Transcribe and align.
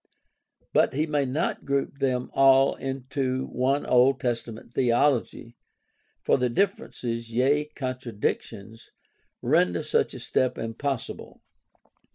But 0.73 0.95
he 0.95 1.05
may 1.05 1.25
not 1.25 1.63
group 1.63 1.99
them 1.99 2.31
all 2.33 2.73
into 2.73 3.45
one 3.45 3.85
Old 3.85 4.19
Testament 4.19 4.73
theology, 4.73 5.55
for 6.23 6.39
the 6.39 6.49
differences, 6.49 7.29
yea, 7.29 7.65
contradictions, 7.65 8.89
render 9.43 9.83
such 9.83 10.15
a 10.15 10.19
step 10.19 10.57
impossible. 10.57 11.43